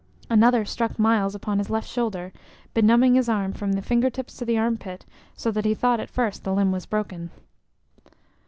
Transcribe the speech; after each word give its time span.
Another 0.31 0.65
struck 0.65 0.97
Myles 0.97 1.35
upon 1.35 1.59
his 1.59 1.69
left 1.69 1.87
shoulder, 1.87 2.33
benumbing 2.73 3.13
his 3.13 3.29
arm 3.29 3.53
from 3.53 3.73
the 3.73 3.83
finger 3.83 4.09
tips 4.09 4.35
to 4.37 4.45
the 4.45 4.57
armpit, 4.57 5.05
so 5.35 5.51
that 5.51 5.63
he 5.63 5.75
thought 5.75 5.99
at 5.99 6.09
first 6.09 6.43
the 6.43 6.55
limb 6.55 6.71
was 6.71 6.87
broken. 6.87 7.29